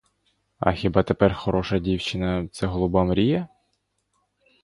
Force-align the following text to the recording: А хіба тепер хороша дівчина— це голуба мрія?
А 0.59 0.71
хіба 0.73 1.03
тепер 1.03 1.33
хороша 1.35 1.79
дівчина— 1.79 2.47
це 2.51 2.67
голуба 2.67 3.03
мрія? 3.03 3.47